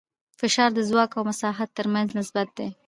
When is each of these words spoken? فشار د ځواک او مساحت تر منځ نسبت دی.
فشار 0.39 0.69
د 0.75 0.79
ځواک 0.89 1.11
او 1.17 1.23
مساحت 1.29 1.69
تر 1.77 1.85
منځ 1.93 2.09
نسبت 2.19 2.47
دی. 2.57 2.69